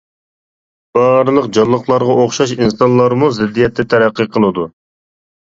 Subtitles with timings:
[0.97, 4.67] بارلىق جانلىقلارغا ئوخشاش ئىنسانلارمۇ زىددىيەتتە تەرەققىي قىلىدۇ.